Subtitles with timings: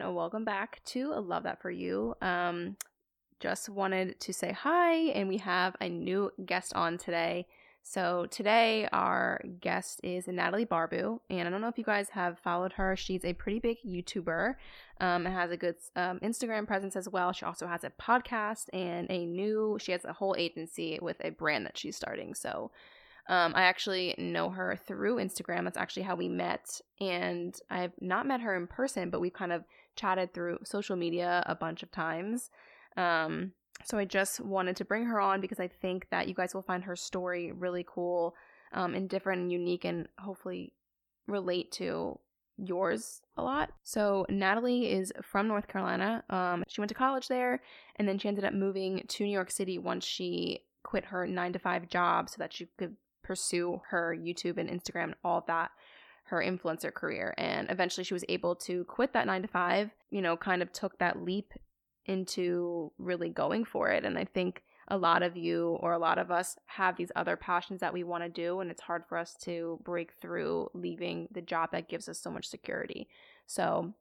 [0.00, 2.16] and welcome back to Love That For You.
[2.20, 2.76] Um,
[3.38, 7.46] just wanted to say hi, and we have a new guest on today.
[7.84, 12.40] So, today our guest is Natalie Barbu, and I don't know if you guys have
[12.40, 12.96] followed her.
[12.96, 14.56] She's a pretty big YouTuber
[15.00, 17.32] um, and has a good um, Instagram presence as well.
[17.32, 21.30] She also has a podcast and a new, she has a whole agency with a
[21.30, 22.34] brand that she's starting.
[22.34, 22.72] So,
[23.28, 25.64] um, I actually know her through Instagram.
[25.64, 26.80] That's actually how we met.
[27.00, 29.64] And I've not met her in person, but we've kind of
[29.96, 32.50] chatted through social media a bunch of times.
[32.96, 33.52] Um,
[33.84, 36.62] so I just wanted to bring her on because I think that you guys will
[36.62, 38.34] find her story really cool
[38.72, 40.72] um, and different and unique and hopefully
[41.26, 42.18] relate to
[42.56, 43.70] yours a lot.
[43.82, 46.22] So Natalie is from North Carolina.
[46.30, 47.62] Um, she went to college there
[47.96, 51.52] and then she ended up moving to New York City once she quit her nine
[51.54, 55.70] to five job so that she could pursue her YouTube and Instagram and all that
[56.26, 60.22] her influencer career and eventually she was able to quit that 9 to 5 you
[60.22, 61.52] know kind of took that leap
[62.06, 64.04] into really going for it.
[64.04, 67.36] And I think a lot of you or a lot of us have these other
[67.36, 71.28] passions that we want to do, and it's hard for us to break through leaving
[71.32, 73.08] the job that gives us so much security.
[73.46, 73.94] So,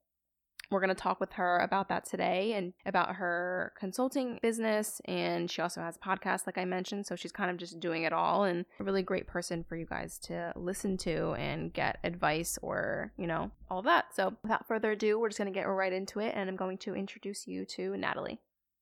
[0.74, 5.00] we're going to talk with her about that today and about her consulting business.
[5.06, 7.06] And she also has a podcast, like I mentioned.
[7.06, 9.86] So she's kind of just doing it all and a really great person for you
[9.86, 14.06] guys to listen to and get advice or, you know, all that.
[14.14, 16.34] So without further ado, we're just going to get right into it.
[16.36, 18.40] And I'm going to introduce you to Natalie.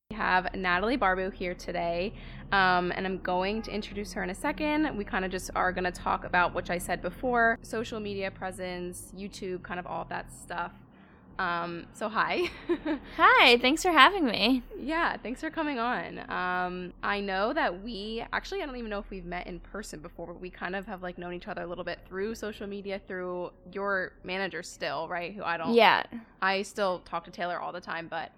[0.09, 2.14] We have Natalie Barbu here today,
[2.52, 4.98] um, and I'm going to introduce her in a second.
[4.98, 8.30] We kind of just are going to talk about, which I said before, social media
[8.30, 10.73] presence, YouTube, kind of all that stuff.
[11.42, 12.52] Um, so hi.
[13.17, 14.61] hi, thanks for having me.
[14.80, 16.20] Yeah, thanks for coming on.
[16.30, 20.02] Um, I know that we actually I don't even know if we've met in person
[20.02, 22.67] before, but we kind of have like known each other a little bit through social
[22.67, 25.33] media, through your manager still, right?
[25.33, 26.04] Who I don't Yeah.
[26.42, 28.32] I still talk to Taylor all the time, but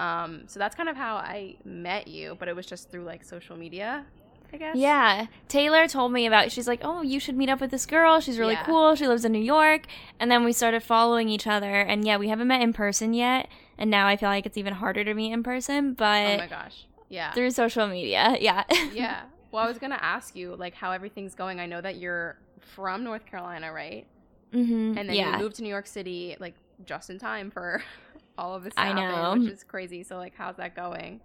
[0.00, 3.22] um, so that's kind of how I met you, but it was just through like
[3.22, 4.04] social media.
[4.52, 4.76] I guess.
[4.76, 5.26] Yeah.
[5.48, 8.20] Taylor told me about she's like, "Oh, you should meet up with this girl.
[8.20, 8.64] She's really Yeah.
[8.64, 8.94] cool.
[8.94, 9.86] She lives in New York."
[10.18, 11.80] And then we started following each other.
[11.80, 13.48] And yeah, we haven't met in person yet.
[13.76, 16.46] And now I feel like it's even harder to meet in person, but Oh my
[16.46, 16.86] gosh.
[17.08, 17.32] Yeah.
[17.32, 18.36] through social media.
[18.40, 18.64] Yeah.
[18.92, 19.22] yeah.
[19.50, 21.58] Well, I was gonna ask you like how everything's going.
[21.58, 24.06] I know that you're from North Carolina, right?
[24.52, 24.96] mhm.
[24.98, 25.36] And then yeah.
[25.36, 26.54] you moved to New York City like
[26.84, 27.82] just in time for
[28.38, 28.74] all of this.
[28.76, 29.40] I know.
[29.40, 30.02] which is crazy.
[30.02, 31.20] So like, how's that going?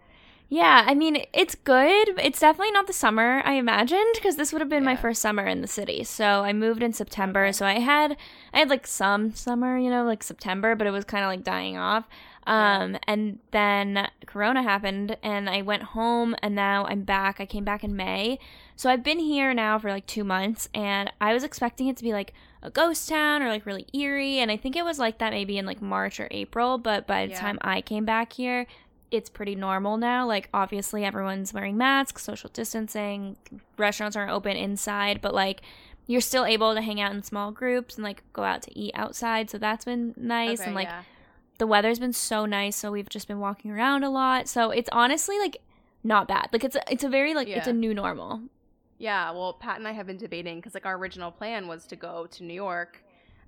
[0.50, 2.10] Yeah, I mean, it's good.
[2.20, 5.46] It's definitely not the summer I imagined because this would have been my first summer
[5.48, 6.04] in the city.
[6.04, 7.52] So I moved in September.
[7.52, 8.16] So I had
[8.54, 11.44] I had like some summer, you know, like September, but it was kind of like
[11.44, 12.08] dying off.
[12.46, 17.40] Um and then corona happened and I went home and now I'm back.
[17.40, 18.38] I came back in May.
[18.76, 22.04] So I've been here now for like 2 months and I was expecting it to
[22.04, 25.18] be like a ghost town or like really eerie and I think it was like
[25.18, 27.40] that maybe in like March or April, but by the Yeah.
[27.40, 28.68] time I came back here,
[29.14, 30.26] it's pretty normal now.
[30.26, 33.38] Like, obviously, everyone's wearing masks, social distancing,
[33.78, 35.62] restaurants aren't open inside, but like,
[36.08, 38.92] you're still able to hang out in small groups and like go out to eat
[38.94, 39.50] outside.
[39.50, 40.60] So that's been nice.
[40.60, 41.04] Okay, and like, yeah.
[41.60, 42.76] the weather's been so nice.
[42.76, 44.50] So we've just been walking around a lot.
[44.50, 45.58] So it's honestly like
[46.04, 46.50] not bad.
[46.52, 48.42] Like, it's a, it's a very, like, it's a new normal.
[48.98, 51.96] Yeah, well, Pat and I have been debating because like our original plan was to
[51.96, 53.04] go to New York,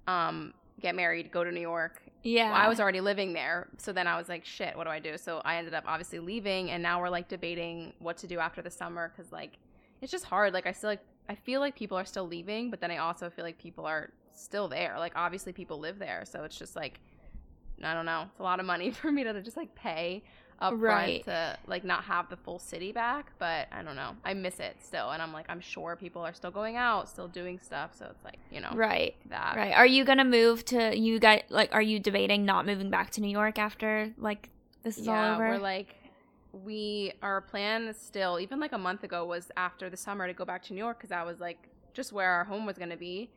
[0.08, 2.02] um, get married, go to New York.
[2.26, 2.52] Yeah.
[2.52, 4.98] Well, I was already living there, so then I was like, shit, what do I
[4.98, 5.16] do?
[5.16, 8.64] So I ended up obviously leaving, and now we're like debating what to do after
[8.64, 9.60] the summer because like
[10.02, 10.52] it's just hard.
[10.52, 13.30] Like I still like I feel like people are still leaving, but then I also
[13.30, 14.96] feel like people are still there.
[14.98, 17.00] Like obviously people live there, so it's just like
[17.84, 18.24] I don't know.
[18.32, 20.24] It's a lot of money for me to just like pay
[20.60, 21.24] up Right.
[21.26, 24.16] to like not have the full city back, but I don't know.
[24.24, 27.28] I miss it still, and I'm like I'm sure people are still going out, still
[27.28, 27.94] doing stuff.
[27.94, 29.16] So it's like you know Right.
[29.30, 29.74] that Right.
[29.74, 33.12] Are you going to move to, you guys, like, are you debating not moving back
[33.12, 34.50] to New York after, like,
[34.84, 35.50] this is yeah, all over?
[35.50, 35.96] we're like
[36.54, 40.34] we our plan is still even like a month ago was after the summer to
[40.34, 42.96] go back to New York because that was like just where our home was gonna
[42.96, 43.30] be.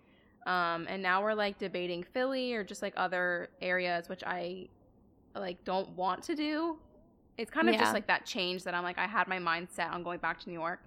[0.47, 4.69] Um, and now we're like debating Philly or just like other areas, which I
[5.35, 6.79] like don't want to do.
[7.39, 7.81] It's kind of Yeah.
[7.81, 10.49] just like that change that I'm like I had my mindset on going back to
[10.49, 10.81] New York,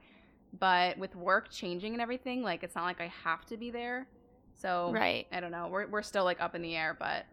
[0.59, 4.07] but with work changing and everything, like it's not like I have to be there.
[4.55, 5.25] So right.
[5.31, 5.67] I don't know.
[5.67, 7.25] We're we're still like up in the air, but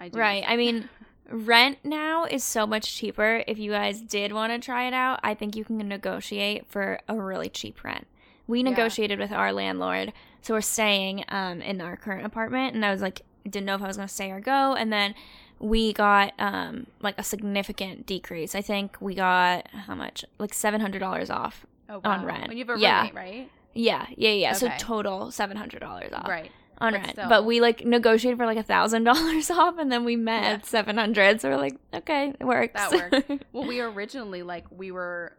[0.00, 0.44] I do Right.
[0.46, 0.88] I mean,
[1.30, 3.42] rent now is so much cheaper.
[3.46, 7.00] If you guys did want to try it out, I think you can negotiate for
[7.08, 8.06] a really cheap rent.
[8.46, 8.70] We Yeah.
[8.70, 10.12] negotiated with our landlord,
[10.42, 13.82] so we're staying um, in our current apartment, and I was like, didn't know if
[13.82, 15.14] I was going to stay or go, and then
[15.60, 18.54] we got um, like a significant decrease.
[18.54, 20.24] I think we got how much?
[20.38, 21.64] Like seven hundred dollars off.
[21.88, 22.48] oh, on rent.
[22.48, 22.98] And you have a Yeah.
[23.00, 23.50] roommate, right?
[23.74, 24.52] Yeah, yeah, yeah.
[24.54, 24.78] So Okay.
[24.78, 26.26] total seven hundred dollars off.
[26.28, 26.50] Right.
[26.78, 27.10] on But rent.
[27.12, 27.28] still.
[27.28, 30.48] But we like negotiated for like a thousand dollars off, and then we met Yeah.
[30.54, 31.40] at seven hundred.
[31.40, 32.72] So we're like, okay, it works.
[32.74, 33.44] That works.
[33.52, 35.36] Well, we originally like we were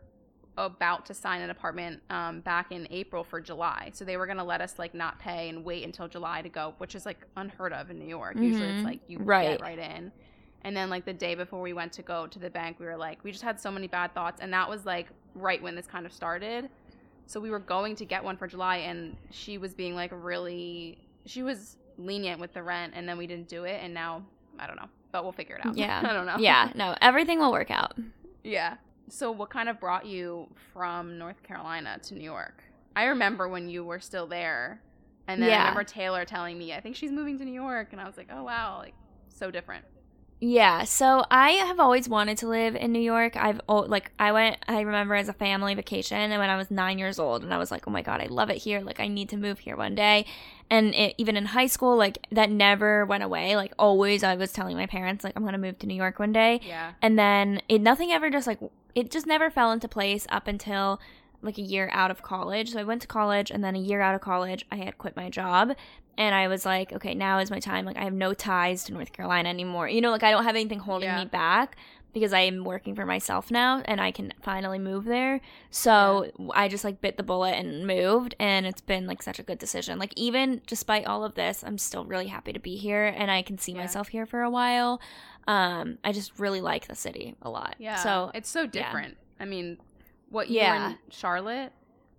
[0.66, 4.44] about to sign an apartment um, back in April for July, so they were gonna
[4.44, 7.74] let us like not pay and wait until July to go, which is like unheard
[7.74, 8.36] of in New York.
[8.38, 8.76] Usually Mhm.
[8.78, 9.60] it's like you Right.
[9.60, 10.12] get right in.
[10.64, 12.98] And then like the day before we went to go to the bank, we were
[12.98, 15.88] like, we just had so many bad thoughts, and that was like right when this
[15.88, 16.70] kind of started.
[17.26, 21.00] So we were going to get one for July, and she was being like really,
[21.26, 24.24] she was lenient with the rent, and then we didn't do it, and now
[24.60, 25.76] I don't know, but we'll figure it out.
[25.78, 26.02] Yeah.
[26.08, 26.38] I don't know.
[26.38, 27.98] yeah, no, everything will work out.
[28.44, 28.76] Yeah.
[29.12, 32.64] So, what kind of brought you from North Carolina to New York?
[32.96, 34.82] I remember when you were still there,
[35.28, 38.00] and then I remember Taylor telling me, "I think she's moving to New York," and
[38.00, 38.94] I was like, "Oh wow, like
[39.28, 39.84] so different."
[40.44, 43.36] Yeah, so I have always wanted to live in New York.
[43.36, 46.98] I've like I went I remember as a family vacation and when I was 9
[46.98, 48.80] years old and I was like, "Oh my god, I love it here.
[48.80, 50.26] Like I need to move here one day."
[50.70, 53.56] And it, even in high school, like that never went away.
[53.56, 56.18] Like always I was telling my parents like I'm going to move to New York
[56.18, 56.62] one day.
[56.64, 56.94] Yeah.
[57.02, 58.60] And then it nothing ever just like
[58.96, 61.00] it just never fell into place up until
[61.42, 62.72] like a year out of college.
[62.74, 65.16] So I went to college and then a year out of college I had quit
[65.16, 65.76] my job
[66.18, 67.84] and I was like, okay, now is my time.
[67.86, 69.88] Like I have no ties to North Carolina anymore.
[69.90, 71.20] You know, like I don't have anything holding Yeah.
[71.20, 71.78] me back
[72.14, 75.40] because I am working for myself now and I can finally move there.
[75.72, 79.44] So I just like bit the bullet and moved and it's been like such a
[79.44, 79.98] good decision.
[79.98, 83.42] Like even despite all of this, I'm still really happy to be here and I
[83.42, 83.80] can see Yeah.
[83.80, 85.00] myself here for a while.
[85.52, 87.76] Um I just really like the city a lot.
[87.80, 87.96] Yeah.
[87.98, 89.18] So it's so different.
[89.40, 89.78] I mean,
[90.30, 90.92] what you Yeah.
[90.92, 91.72] in Charlotte?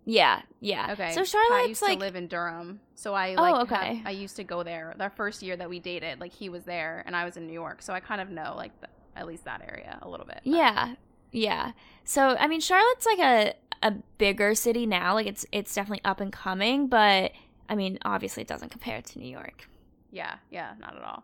[0.05, 0.93] yeah, yeah.
[0.93, 1.13] Okay.
[1.13, 3.69] So Pat Charlotte's used like to live in Durham, so I Oh, like.
[3.69, 4.03] have- okay.
[4.05, 4.95] I used to go there.
[4.99, 7.53] The first year that we dated, like he was there, and I was in New
[7.53, 10.41] York, so I kind of know like the, at least that area a little bit.
[10.45, 10.95] but- Yeah.
[11.31, 11.73] Yeah.
[12.05, 15.15] So I mean Charlotte's like a a bigger city now.
[15.15, 17.33] Like it's it's definitely up and coming, but
[17.69, 19.69] I mean obviously it doesn't compare to New York.
[20.11, 21.23] Yeah, yeah, not at all.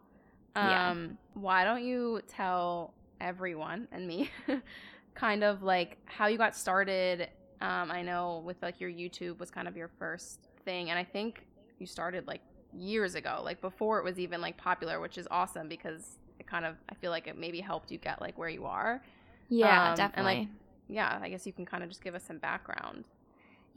[0.61, 0.93] Yeah.
[0.93, 4.31] Um, why don't you tell everyone and me
[5.15, 7.29] kind of like how you got started?
[7.61, 11.05] Um, I know with like your YouTube was kind of your first thing, and I
[11.05, 11.47] think
[11.79, 15.69] you started like years ago, like before it was even like popular, which is awesome
[15.69, 18.67] because it kind of I feel like it maybe helped you get like where you
[18.67, 19.03] are.
[19.49, 20.25] Yeah, Um, and, definitely.
[20.25, 20.49] like,
[20.89, 23.07] Yeah, I guess you can kind of just give us some background.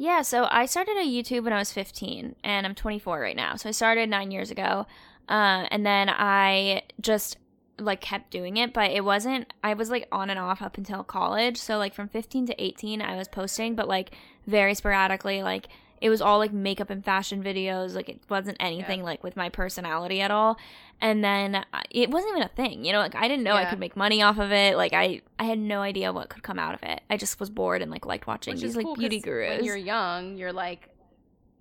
[0.01, 3.55] Yeah, so I started a YouTube when I was 15, and I'm 24 right now.
[3.55, 4.87] So I started nine years ago,
[5.29, 7.37] uh, and then I just
[7.77, 9.53] like kept doing it, but it wasn't.
[9.63, 11.57] I was like on and off up until college.
[11.57, 14.09] So like from 15 to 18, I was posting, but like
[14.47, 15.43] very sporadically.
[15.43, 15.67] Like
[16.01, 17.93] it was all like makeup and fashion videos.
[17.93, 20.57] Like it wasn't anything like with my personality at all.
[20.99, 22.99] And then uh, it wasn't even a thing, you know.
[22.99, 24.75] Like I didn't know I could make money off of it.
[24.75, 27.01] Like I, I had no idea what could come out of it.
[27.09, 29.57] I just was bored and like liked watching Which these like cool beauty gurus.
[29.57, 30.89] When you're young, you're like,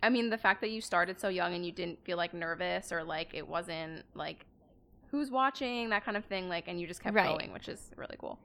[0.02, 2.92] I mean, the fact that you started so young and you didn't feel like nervous
[2.92, 4.46] or like it wasn't like
[5.10, 7.28] who's watching that kind of thing, like, and you just kept Right.
[7.28, 8.38] going, which is really cool.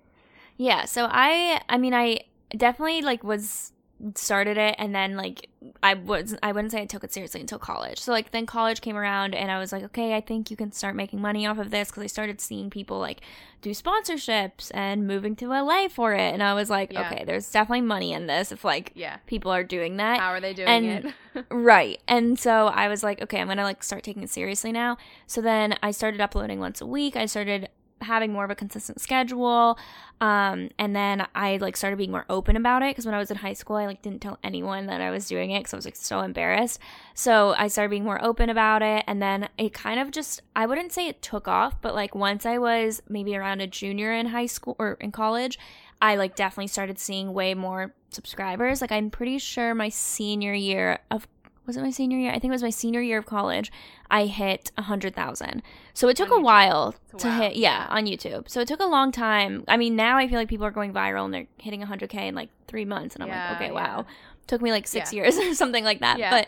[0.58, 2.20] Yeah, so I I mean I
[2.56, 3.72] definitely like was
[4.16, 5.50] started it and then like
[5.82, 8.00] I was I wouldn't say I took it seriously until college.
[8.00, 10.72] So like then college came around and I was like, okay, I think you can
[10.74, 13.22] start making money off of this because I started seeing people like
[13.62, 17.08] do sponsorships and moving to LA for it and I was like, Yeah.
[17.10, 19.18] okay, there's definitely money in this if like Yeah.
[19.28, 20.20] people are doing that.
[20.20, 21.14] How are they doing and- it?
[21.50, 22.02] Right.
[22.08, 24.98] And so I was like, okay, I'm going to like start taking it seriously now.
[25.28, 27.16] So then I started uploading once a week.
[27.18, 27.68] I started
[28.06, 29.78] having more of a consistent schedule.
[30.22, 33.30] Um, and then I like started being more open about it because when I was
[33.32, 35.78] in high school, I like didn't tell anyone that I was doing it because I
[35.78, 36.80] was like so embarrassed.
[37.14, 39.04] So I started being more open about it.
[39.08, 42.46] And then it kind of just, I wouldn't say it took off, but like once
[42.46, 45.60] I was maybe around a junior in high school or in college,
[46.02, 48.82] I like definitely started seeing way more subscribers.
[48.82, 51.28] Like I'm pretty sure my senior year of
[51.66, 52.30] was it my senior year?
[52.32, 53.72] I think it was my senior year of college.
[54.10, 55.64] I hit a hundred thousand.
[55.94, 56.44] So it took On a YouTube.
[56.46, 57.56] while to wow, hit.
[57.56, 58.50] Yeah, on YouTube.
[58.50, 59.64] So it took a long time.
[59.68, 62.10] I mean, now I feel like people are going viral and they're hitting a hundred
[62.10, 63.72] k in like three months, and I'm Yeah, like, okay, yeah.
[63.98, 64.06] wow.
[64.48, 65.24] Took me like six Yeah.
[65.24, 66.20] years or something like that.
[66.20, 66.48] But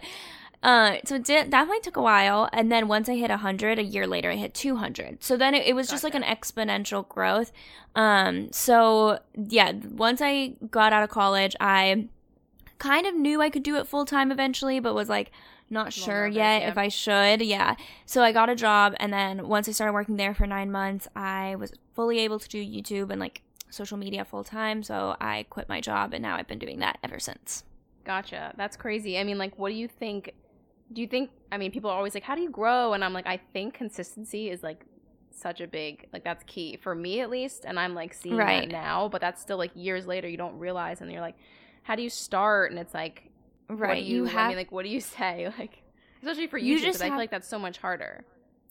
[0.63, 2.49] uh, so it did, definitely took a while.
[2.51, 5.23] And then once I hit 100, a year later, I hit 200.
[5.23, 7.51] So then it, it was just like an exponential growth.
[7.95, 12.07] Um, so yeah, once I got out of college, I
[12.79, 15.31] kind of knew I could do it full time eventually, but was like
[15.69, 16.69] not sure nervous, yet yeah.
[16.69, 17.41] if I should.
[17.41, 17.75] Yeah.
[18.05, 21.07] So I got a job, and then once I started working there for nine months,
[21.15, 24.83] I was fully able to do YouTube and like social media full time.
[24.83, 27.63] So I quit my job, and now I've been doing that ever since.
[28.05, 28.53] Gotcha.
[28.55, 29.19] That's crazy.
[29.19, 30.33] I mean, like, what do you think?
[30.93, 31.31] Do you think?
[31.51, 33.73] I mean, people are always like, "How do you grow?" And I'm like, I think
[33.73, 34.85] consistency is like
[35.31, 37.65] such a big like that's key for me at least.
[37.65, 38.61] And I'm like seeing Right.
[38.61, 40.27] that now, but that's still like years later.
[40.29, 41.35] You don't realize, and you're like,
[41.87, 43.29] "How do you start?" And it's like,
[43.67, 43.95] what Right.
[43.95, 45.51] do you, you have I mean, like, what do you say?
[45.57, 45.81] Like,
[46.21, 48.25] Especially for You YouTube, just because I feel like that's so much harder.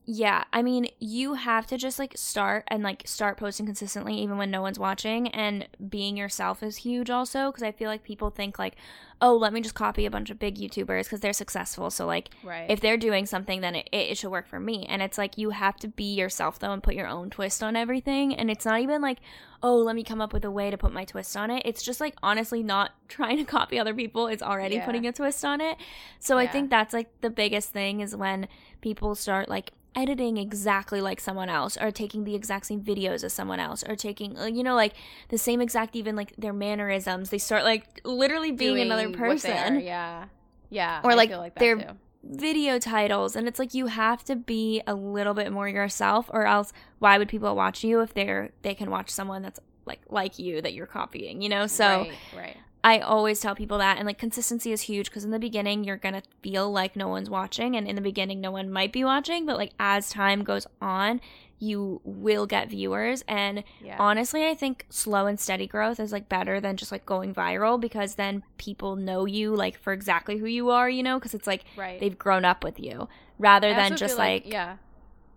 [0.08, 4.38] Yeah, I mean, you have to just like start and like start posting consistently even
[4.38, 8.30] when no one's watching and being yourself is huge also because I feel like people
[8.30, 8.76] think like,
[9.20, 12.30] "Oh, let me just copy a bunch of big YouTubers because they're successful." So like
[12.44, 12.70] Right.
[12.70, 14.86] if they're doing something then it, it should work for me.
[14.88, 17.74] And it's like you have to be yourself though and put your own twist on
[17.74, 19.18] everything and it's not even like,
[19.60, 21.82] "Oh, let me come up with a way to put my twist on it." It's
[21.82, 24.28] just like honestly not trying to copy other people.
[24.28, 24.84] It's already Yeah.
[24.86, 25.78] putting a twist on it.
[26.20, 28.46] So I think that's like the biggest thing is when
[28.80, 33.32] people start like editing exactly like someone else or taking the exact same videos as
[33.32, 34.92] someone else or taking uh, you know like
[35.30, 39.18] the same exact even like their mannerisms they start like literally being another Doing are,
[39.18, 40.26] person Yeah.
[40.68, 41.00] Yeah.
[41.02, 41.96] Or, I like, feel like that they're- too.
[42.22, 46.44] video titles and it's like you have to be a little bit more yourself or
[46.46, 50.38] else why would people watch you if they're they can watch someone that's like like
[50.38, 52.56] you that you're copying you know so right, right.
[52.86, 55.96] I always tell people that, and like consistency is huge because in the beginning you're
[55.96, 59.44] gonna feel like no one's watching, and in the beginning no one might be watching,
[59.44, 61.20] but like as time goes on,
[61.58, 63.24] you will get viewers.
[63.26, 63.96] And Yeah.
[63.98, 67.80] honestly, I think slow and steady growth is like better than just like going viral
[67.80, 71.48] because then people know you like for exactly who you are, you know, because it's
[71.48, 71.98] like right.
[71.98, 73.08] they've grown up with you
[73.40, 74.76] rather I than just feel like, yeah.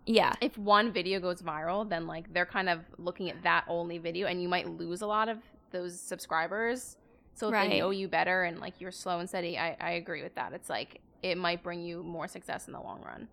[0.05, 3.97] yeah, If one video goes viral, then like they're kind of looking at that only
[3.97, 5.39] video, and you might lose a lot of
[5.71, 6.97] those subscribers.
[7.39, 7.69] So if Right.
[7.69, 10.51] they know you better and like you're slow and steady, I, I agree with that.
[10.51, 13.29] It's like it might bring you more success in the long run.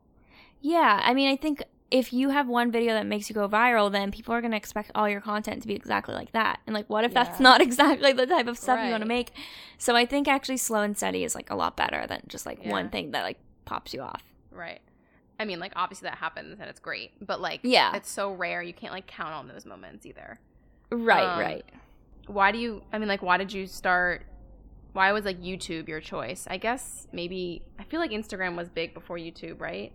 [0.60, 3.90] Yeah, I mean, I think if you have one video that makes you go viral,
[3.90, 6.60] then people are going to expect all your content to be exactly like that.
[6.68, 9.32] And like, what if that's not exactly the type of stuff you want to make?
[9.78, 12.60] So I think actually slow and steady is like a lot better than just like
[12.62, 12.70] Yeah.
[12.70, 14.22] one thing that like pops you off.
[14.52, 14.80] Right.
[15.40, 17.94] I mean, like obviously that happens and it's great, but like Yeah.
[17.96, 20.38] it's so rare you can't like count on those moments either.
[20.90, 21.64] Right, Um, right.
[22.26, 22.82] Why do you?
[22.92, 24.26] I mean, like, why did you start?
[24.92, 26.46] Why was like YouTube your choice?
[26.50, 29.92] I guess maybe I feel like Instagram was big before YouTube, right?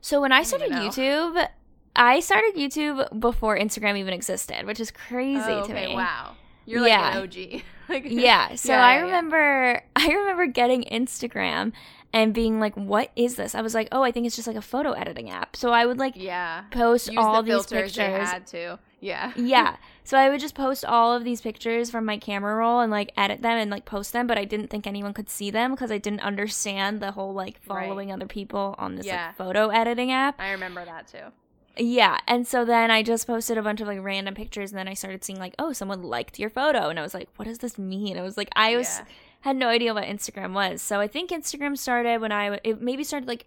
[0.00, 0.70] So when I don't started.
[0.72, 1.48] YouTube,
[1.94, 5.94] I started YouTube before Instagram even existed, which is crazy Oh, to me.
[5.94, 7.16] Wow, you're like Yeah.
[7.18, 7.62] an OG.
[7.88, 9.02] like, Yeah, so Yeah, I yeah, yeah.
[9.04, 11.72] remember I remember getting Instagram
[12.14, 14.56] and being like, "What is this?" I was like, "Oh, I think it's just like
[14.56, 16.64] a photo editing app." So I would like yeah.
[16.70, 18.28] post Use all the these filters they pictures.
[18.30, 18.78] had to.
[19.02, 19.32] Yeah.
[19.36, 19.76] yeah.
[20.04, 23.12] So I would just post all of these pictures from my camera roll and like
[23.16, 25.90] edit them and like post them, but I didn't think anyone could see them because
[25.90, 27.86] I didn't understand the whole like Right.
[27.88, 29.26] following other people on this Yeah.
[29.26, 30.40] like photo editing app.
[30.40, 31.32] I remember that too.
[31.76, 32.18] Yeah.
[32.28, 34.94] And so then I just posted a bunch of like random pictures and then I
[34.94, 36.88] started seeing like, oh, someone liked your photo.
[36.88, 38.18] And I was like, what does this mean?
[38.18, 39.04] I was like, I was Yeah.
[39.40, 40.80] had no idea what Instagram was.
[40.82, 43.46] So I think Instagram started when I it maybe started like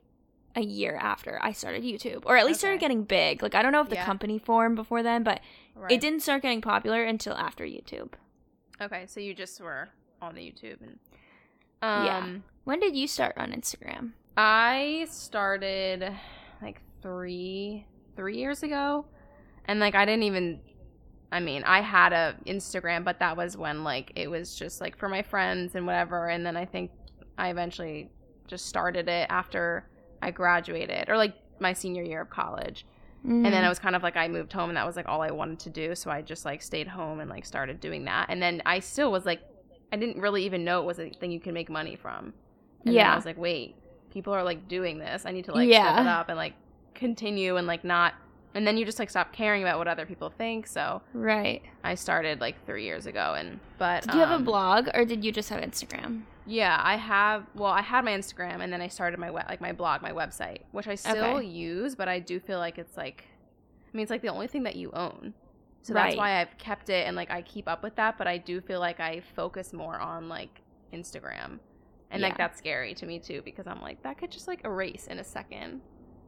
[0.55, 3.43] a year after I started YouTube, or at least started getting big.
[3.43, 4.05] Like I don't know if the Yeah.
[4.05, 5.41] company formed before then, but
[5.75, 5.91] Right.
[5.91, 8.13] it didn't start getting popular until after YouTube.
[8.81, 9.89] Okay, so you just were
[10.21, 10.99] on the YouTube and.
[11.83, 12.17] Yeah.
[12.19, 14.13] Um, When did you start on Instagram?
[14.37, 16.11] I started
[16.61, 17.85] like three
[18.15, 19.05] three years ago,
[19.65, 20.61] and like I didn't even.
[21.31, 24.97] I mean, I had a Instagram, but that was when like it was just like
[24.97, 26.27] for my friends and whatever.
[26.29, 26.91] And then I think
[27.37, 28.09] I eventually
[28.47, 29.87] just started it after
[30.21, 32.85] I graduated or like my senior year of college.
[33.43, 33.53] And Mm-hmm.
[33.53, 35.31] then I was kind of like I moved home and that was like all I
[35.31, 38.27] wanted to do, so I just like stayed home and like started doing that.
[38.29, 39.41] And then I still was like
[39.91, 42.33] I didn't really even know it was a thing you can make money from.
[42.87, 43.09] And then Yeah.
[43.09, 43.77] I was like, wait,
[44.09, 45.25] people are like doing this.
[45.25, 46.55] I need to like step it up and like
[46.95, 48.13] continue and like not
[48.55, 50.65] and then you just like stop caring about what other people think.
[50.65, 51.61] So right.
[51.83, 55.05] I started like three years ago and but Did you have a um, blog or
[55.05, 56.23] did you just have Instagram?
[56.47, 57.45] yeah, I have.
[57.55, 60.11] Well, I had my Instagram, and then I started my web, like my blog, my
[60.11, 61.47] website, which I still Okay.
[61.47, 64.61] use, but I do feel like it's like, I mean, it's like the only thing
[64.63, 65.33] that you own,
[65.81, 68.17] so that's why I've kept it and like I keep up with that.
[68.17, 70.61] But I do feel like I focus more on like
[70.93, 71.59] Instagram,
[72.11, 75.07] and like that's scary to me too because I'm like that could just like erase
[75.07, 75.81] in a second.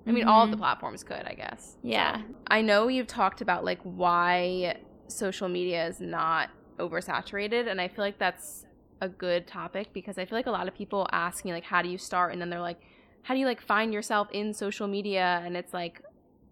[0.08, 0.60] I mean, all of the Mhm.
[0.60, 1.78] platforms could, I guess.
[1.84, 2.18] Yeah.
[2.18, 6.50] So, I know you've talked about like why social media is not
[6.80, 8.66] oversaturated, and I feel like that's
[9.02, 11.82] a good topic because I feel like a lot of people ask me like, how
[11.82, 12.80] do you start, and then they're like,
[13.24, 16.02] how do you like find yourself in social media, and it's like,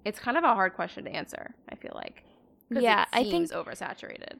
[0.04, 1.56] it's kind of a hard question to answer.
[1.70, 2.24] I feel like.
[2.70, 4.40] Yeah, it I think oversaturated.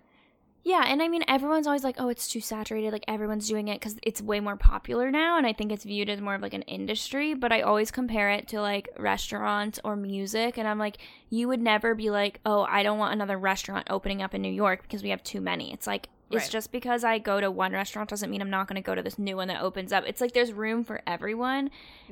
[0.68, 3.80] Yeah, and I mean everyone's always like, "Oh, it's too saturated." Like everyone's doing it
[3.80, 6.56] cuz it's way more popular now and I think it's viewed as more of like
[6.56, 10.98] an industry, but I always compare it to like restaurants or music and I'm like,
[11.30, 14.52] you would never be like, "Oh, I don't want another restaurant opening up in New
[14.52, 17.72] York because we have too many." It's like it's just because I go to one
[17.74, 20.04] restaurant doesn't mean I'm not going to go to this new one that opens up.
[20.08, 21.70] It's like there's room for everyone.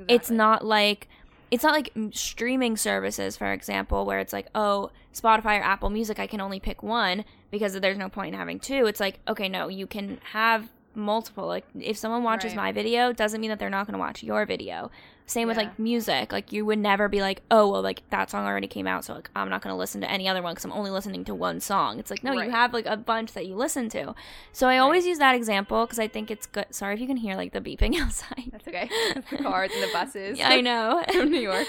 [0.08, 1.10] It's not like
[1.54, 6.18] it's not like streaming services, for example, where it's like, oh, Spotify or Apple Music,
[6.18, 8.88] I can only pick one because there's no point in having two.
[8.88, 11.46] It's like, okay, no, you can have multiple.
[11.48, 12.64] Like if someone watches Right.
[12.68, 14.92] my video, doesn't mean that they're not going to watch your video.
[15.26, 16.34] Same with like music.
[16.34, 19.14] Like you would never be like, oh well, like that song already came out, so
[19.14, 21.34] like I'm not going to listen to any other one because I'm only listening to
[21.34, 21.98] one song.
[21.98, 22.46] It's like no, Right.
[22.46, 24.14] you have like a bunch that you listen to.
[24.52, 26.66] So I always use that example because I think it's good.
[26.72, 28.50] Sorry if you can hear like the beeping outside.
[28.52, 28.90] That's okay.
[29.32, 30.38] the cars and the buses.
[30.44, 31.04] Yeah, I know.
[31.14, 31.68] From New York.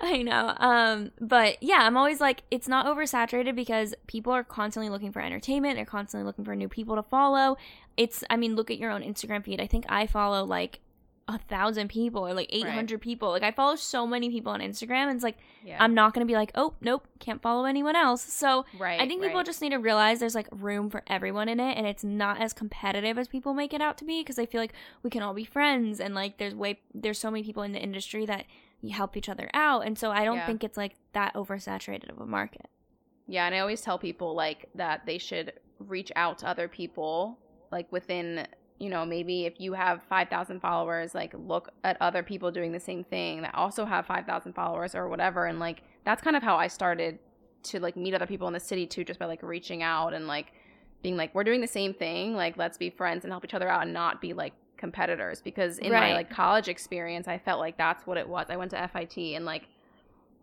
[0.02, 0.54] I know.
[0.56, 5.20] Um, but yeah, I'm always like, it's not oversaturated because people are constantly looking for
[5.20, 5.76] entertainment.
[5.76, 7.58] They're constantly looking for new people to follow.
[7.96, 9.60] It's, I mean, look at your own Instagram feed.
[9.60, 10.80] I think I follow like
[11.28, 13.28] a thousand people or like 800 people.
[13.28, 15.08] Like I follow so many people on Instagram.
[15.08, 15.76] And it's like, Yeah.
[15.78, 18.22] I'm not going to be like, oh, nope, can't follow anyone else.
[18.22, 19.00] So right.
[19.00, 19.46] I think people right.
[19.46, 22.54] just need to realize there's like room for everyone in it and it's not as
[22.54, 25.34] competitive as people make it out to be because I feel like we can all
[25.34, 28.46] be friends and like there's way there's so many people in the industry that
[28.88, 30.46] help each other out and so I don't Yeah.
[30.46, 32.66] think it's like that oversaturated of a market.
[33.26, 37.38] Yeah, and I always tell people like that they should reach out to other people
[37.70, 38.46] like within,
[38.78, 42.80] you know, maybe if you have 5,000 followers, like look at other people doing the
[42.80, 46.56] same thing that also have 5,000 followers or whatever and like that's kind of how
[46.56, 47.18] I started
[47.64, 50.26] to like meet other people in the city too just by like reaching out and
[50.26, 50.52] like
[51.02, 53.68] being like we're doing the same thing, like let's be friends and help each other
[53.68, 57.76] out and not be like competitors because in my like college experience, I felt like
[57.76, 58.46] that's what it was.
[58.48, 59.68] I went to FIT and like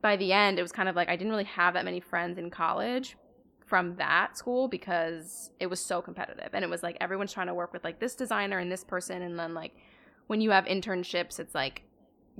[0.01, 2.37] by the end, it was kind of like I didn't really have that many friends
[2.37, 3.17] in college
[3.65, 6.49] from that school because it was so competitive.
[6.53, 9.21] And it was like everyone's trying to work with like this designer and this person.
[9.23, 9.73] And then like
[10.27, 11.83] when you have internships, it's like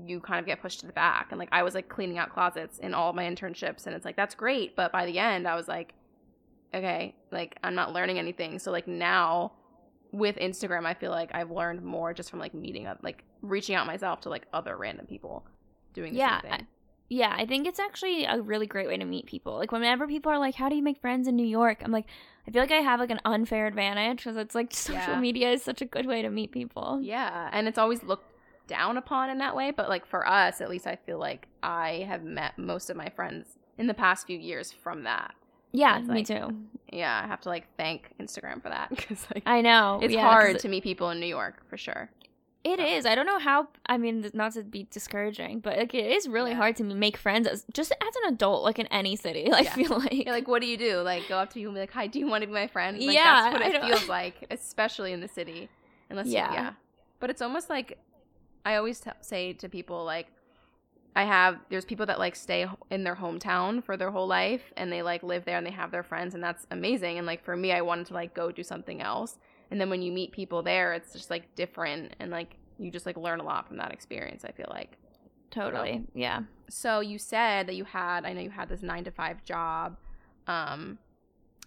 [0.06, 1.28] you kind of get pushed to the back.
[1.32, 3.88] And like I was like cleaning out closets in all my internships.
[3.88, 4.76] And it's like, that's great.
[4.76, 5.94] But by the end, I was like,
[6.74, 8.60] okay, like I'm not learning anything.
[8.60, 9.54] So like now
[10.12, 13.76] with Instagram, I feel like I've learned more just from like meeting up, like reaching
[13.76, 15.46] out myself to like other random people
[15.94, 16.68] doing the Yeah, same thing.
[17.10, 19.56] Yeah, I think it's actually a really great way to meet people.
[19.58, 22.06] Like whenever people are like, "How do you make friends in New York?" I'm like,
[22.48, 25.20] I feel like I have like an unfair advantage because it's like social Yeah.
[25.20, 27.00] media is such a good way to meet people.
[27.02, 28.26] Yeah, and it's always looked
[28.68, 32.06] down upon in that way, but like for us, at least I feel like I
[32.08, 35.34] have met most of my friends in the past few years from that.
[35.72, 36.56] Yeah, me like- too.
[36.92, 40.22] Yeah, I have to like thank Instagram for that because like I know it's yeah,
[40.22, 42.10] hard to meet people in New York for sure.
[42.64, 43.06] It is.
[43.06, 43.68] I don't know how.
[43.86, 46.58] I mean, not to be discouraging, but like it is really Yeah.
[46.58, 49.52] hard to make friends as just as an adult, like in any city.
[49.54, 49.74] I Yeah.
[49.74, 50.98] feel like, like what do you do?
[51.02, 52.68] Like go up to people and be like, "Hi, do you want to be my
[52.68, 55.70] friend?" Like, Yeah, that's what I it feels like, especially in the city.
[56.10, 56.52] Unless Yeah.
[56.54, 56.72] yeah, yeah.
[57.20, 57.98] But it's almost like
[58.66, 60.28] I always t- say to people like
[61.18, 64.92] I have there's people that like stay in their hometown for their whole life and
[64.92, 67.58] they like live there and they have their friends and that's amazing and like for
[67.58, 69.40] me I wanted to like go do something else.
[69.72, 73.08] And then when you meet people there it's just like different and like you just
[73.08, 74.96] like learn a lot from that experience I feel like.
[75.50, 76.42] Totally, yeah.
[76.70, 79.98] so you said that you had i know you had this nine to five job
[80.46, 81.00] um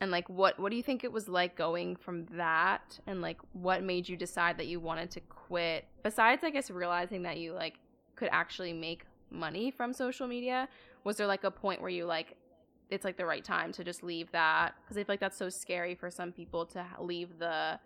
[0.00, 3.38] and like what what do you think it was like going from that and like
[3.52, 5.86] what made you decide that you wanted to quit?
[6.04, 7.78] Besides i guess realizing that you like
[8.14, 10.68] could actually make money from social media.
[11.04, 12.36] Was there like a point where you like
[12.90, 14.74] it's like the right time to just leave that?
[14.82, 17.78] Because i feel like that's so scary for some people to leave the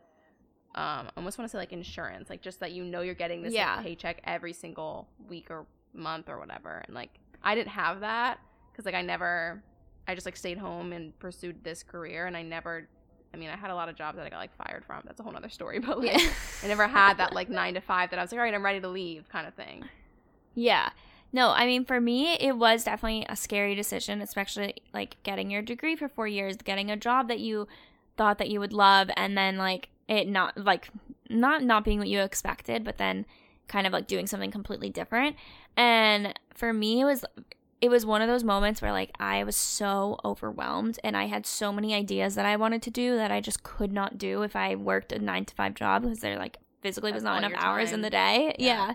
[0.76, 3.42] um I almost want to say like insurance like just that you know you're getting
[3.42, 6.82] this like, paycheck every single week or month or whatever.
[6.86, 7.10] And like
[7.42, 8.38] i didn't have that
[8.72, 9.62] because like i never
[10.08, 12.88] i just like stayed home and pursued this career and i never
[13.32, 15.02] i mean i had a lot of jobs that i got like fired from.
[15.04, 16.30] That's a whole other story but like Yeah.
[16.64, 18.64] i never had that like nine to five that i was like all right i'm
[18.64, 19.84] ready to leave kind of thing.
[20.56, 20.90] Yeah.
[21.34, 25.62] No, I mean, for me, it was definitely a scary decision, especially like getting your
[25.62, 27.66] degree for four years, getting a job that you
[28.16, 30.90] thought that you would love, and then like it not like
[31.28, 33.26] not not being what you expected, but then
[33.66, 35.34] kind of like doing something completely different.
[35.76, 37.24] And for me, it was
[37.80, 41.46] it was one of those moments where like I was so overwhelmed and I had
[41.46, 44.54] so many ideas that I wanted to do that I just could not do if
[44.54, 47.90] I worked a nine to five job because there like physically was not enough hours
[47.90, 48.54] in the day.
[48.56, 48.86] Yeah.
[48.86, 48.94] yeah.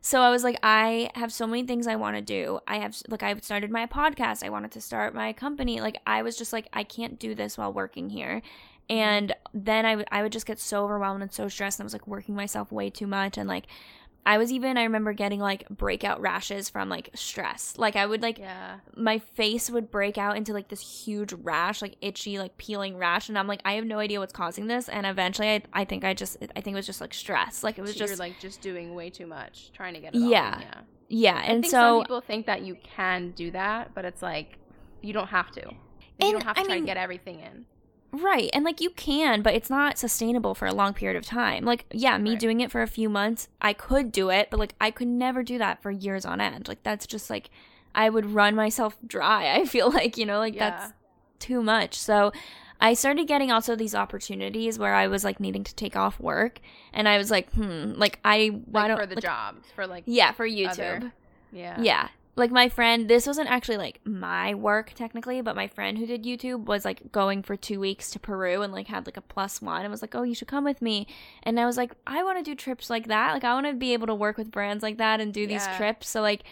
[0.00, 2.60] So I was like, I have so many things I want to do.
[2.66, 4.44] I have like I started my podcast.
[4.44, 5.80] I wanted to start my company.
[5.80, 8.42] Like I was just like, I can't do this while working here.
[8.88, 11.78] And then I would I would just get so overwhelmed and so stressed.
[11.78, 13.36] And I was like working myself way too much.
[13.36, 13.66] And like
[14.28, 17.74] I was even I remember getting like breakout rashes from like stress.
[17.78, 21.80] Like I would like yeah my face would break out into like this huge rash,
[21.80, 24.88] like itchy, like peeling rash, and I'm like, I have no idea what's causing this.
[24.88, 27.64] And eventually, I, I think I just, I think it was just like stress.
[27.64, 30.14] Like it was So just, you're like just doing way too much trying to get
[30.14, 30.60] it all Yeah.
[30.60, 31.36] yeah yeah.
[31.36, 34.58] I And think so, some people think that you can do that, but it's like
[35.00, 35.62] you don't have to.
[35.62, 35.76] You
[36.20, 37.64] And, don't have to I try mean- to get everything in.
[38.12, 41.64] Right, and like you can, but it's not sustainable for a long period of time.
[41.64, 42.38] Like, yeah, me Right.
[42.38, 45.42] doing it for a few months, I could do it, but like I could never
[45.42, 46.68] do that for years on end.
[46.68, 47.50] Like that's just like,
[47.94, 49.54] I would run myself dry.
[49.60, 50.70] I feel like you know, like Yeah.
[50.70, 50.92] that's
[51.38, 51.94] too much.
[51.94, 52.32] So
[52.80, 56.60] I started getting also these opportunities where I was like needing to take off work,
[56.92, 59.86] and I was like, hmm, like I why Like don't for the like, jobs for
[59.86, 60.70] like Yeah, for YouTube.
[60.98, 61.12] other-
[61.52, 62.08] yeah Yeah.
[62.38, 66.22] Like my friend, this wasn't actually like my work technically, but my friend who did
[66.24, 69.60] YouTube was like going for two weeks to Peru and like had like a plus
[69.60, 71.06] one and was like, oh, you should come with me.
[71.42, 73.32] And I was like, I want to do trips like that.
[73.34, 75.66] Like I want to be able to work with brands like that and do these
[75.76, 76.08] trips.
[76.08, 76.44] So like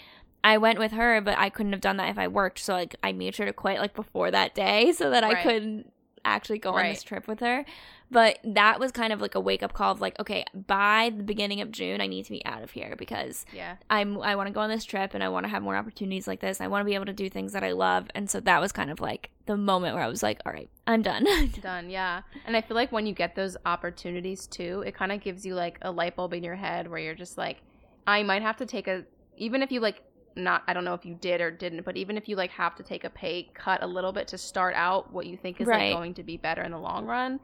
[0.43, 2.59] I went with her, but I couldn't have done that if I worked.
[2.59, 5.43] So like I made sure to quit like before that day so that I Right.
[5.43, 5.85] could
[6.25, 7.65] actually go on this trip with her.
[8.11, 11.25] But that was kind of like a wake up call of like, okay, by the
[11.25, 14.47] beginning of June, I need to be out of here because yeah I'm I want
[14.47, 16.61] to go on this trip and I want to have more opportunities like this.
[16.61, 18.09] I want to be able to do things that I love.
[18.15, 20.71] And so that was kind of like the moment where I was like, all right,
[20.87, 21.27] I'm done.
[21.63, 25.21] done yeah and i feel like when you get those opportunities too it kind of
[25.21, 27.59] gives you like a light bulb in your head where you're just like
[28.07, 29.05] i might have to take a
[29.37, 30.03] even if you like
[30.37, 32.75] not i don't know if you did or didn't but even if you like have
[32.75, 35.67] to take a pay cut a little bit to start out what you think is
[35.67, 35.91] Right.
[35.91, 37.41] like going to be better in the long run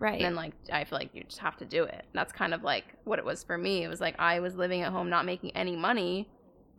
[0.00, 0.20] right.
[0.20, 2.86] then like i feel like you just have to do it that's kind of like
[3.04, 5.50] what it was for me it was like i was living at home not making
[5.56, 6.28] any money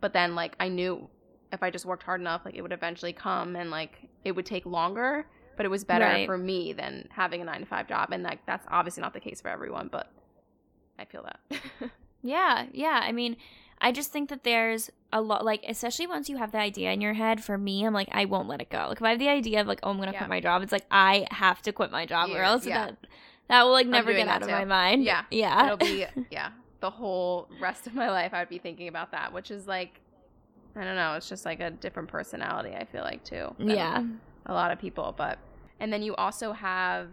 [0.02, 1.08] but then like i knew
[1.52, 4.44] if i just worked hard enough like it would eventually come and like it would
[4.46, 6.26] take longer but it was better Right.
[6.26, 9.20] for me than having a nine to five job and like that's obviously not the
[9.20, 10.10] case for everyone but
[10.98, 11.60] i feel that
[12.24, 13.00] Yeah, yeah.
[13.02, 13.36] I mean,
[13.82, 17.00] I just think that there's a lot, like, especially once you have the idea in
[17.02, 17.42] your head.
[17.44, 18.86] For me, I'm like, I won't let it go.
[18.88, 20.18] Like, if I have the idea of like, oh, I'm gonna Yeah.
[20.18, 22.86] quit my job, it's like I have to quit my job, or else yeah.
[22.86, 22.96] that
[23.48, 25.04] that will like never get out of my mind.
[25.04, 25.64] Yeah, yeah.
[25.66, 29.52] it'll be yeah the whole rest of my life i'd be thinking about that which
[29.52, 30.00] is like
[30.74, 34.02] i don't know it's just like a different personality i feel like too yeah.
[34.46, 35.38] a lot of people but
[35.78, 37.06] and then you also have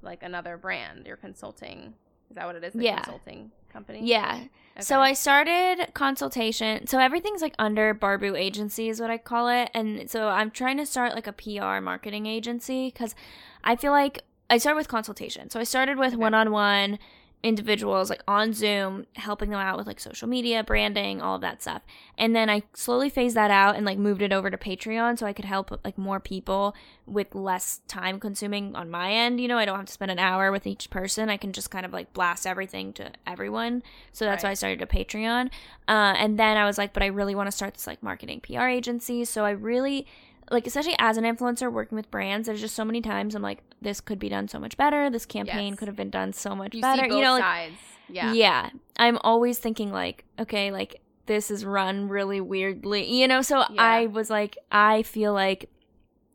[0.00, 1.92] like another brand you're consulting
[2.30, 2.96] is that what it is the Yeah.
[3.02, 4.44] consulting company Yeah.
[4.80, 6.86] So I started consultation.
[6.86, 9.70] So everything's like under Barbu Agency is what I call it.
[9.74, 13.14] And so I'm trying to start like a PR marketing agency cuz
[13.62, 15.50] I feel like I started with consultation.
[15.50, 16.98] So I started with one-on-one
[17.42, 21.60] individuals like on Zoom helping them out with like social media, branding, all of that
[21.60, 21.82] stuff.
[22.16, 25.26] And then I slowly phased that out and like moved it over to Patreon so
[25.26, 26.74] I could help like more people
[27.04, 29.40] with less time consuming on my end.
[29.40, 31.28] You know, I don't have to spend an hour with each person.
[31.28, 33.82] I can just kind of like blast everything to everyone.
[34.12, 35.50] So that's why I started a Patreon.
[35.88, 38.40] Uh, and then I was like, but I really want to start this like marketing
[38.40, 39.24] PR agency.
[39.24, 40.06] So I really
[40.52, 43.62] like, especially as an influencer working with brands, there's just so many times I'm like,
[43.80, 45.10] this could be done so much better.
[45.10, 45.78] This campaign Yes.
[45.78, 47.06] could have been done so much you better.
[47.06, 47.74] you know, like sides
[48.08, 48.70] yeah yeah.
[48.98, 53.42] I'm always thinking like, okay, like this is run really weirdly, you know.
[53.42, 53.82] So Yeah.
[53.82, 55.70] I was like, I feel like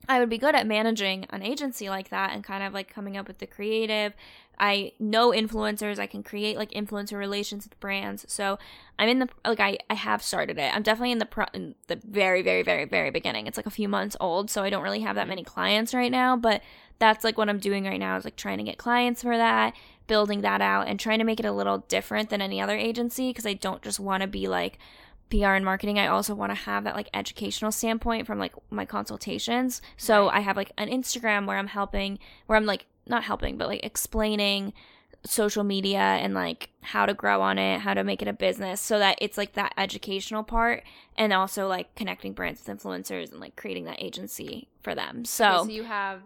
[0.10, 3.17] I would be good at managing an agency like that and kind of like coming
[3.17, 4.13] up with the creative.
[4.60, 6.00] I know influencers.
[6.00, 8.26] I can create like influencer relations with brands.
[8.28, 8.58] So
[8.98, 10.76] I'm in the like I I have started it.
[10.76, 13.48] I'm definitely in the pro in the very very very very beginning.
[13.48, 15.30] It's like a few months old, so I don't really have that mm-hmm.
[15.30, 16.36] many clients right now.
[16.36, 16.62] But
[17.00, 19.76] that's like what I'm doing right now is like trying to get clients for that,
[20.08, 23.30] building that out, and trying to make it a little different than any other agency
[23.30, 24.80] because I don't just want to be like
[25.30, 28.86] PR and marketing, I also want to have that like educational standpoint from like my
[28.86, 29.82] consultations.
[29.98, 30.38] So Right.
[30.38, 33.86] I have like an Instagram where I'm helping, where I'm like not helping, but like
[33.86, 34.74] explaining
[35.26, 38.80] social media and like how to grow on it, how to make it a business
[38.80, 40.84] so that it's like that educational part
[41.18, 45.26] and also like connecting brands with influencers and like creating that agency for them.
[45.26, 46.22] So, Okay, so you have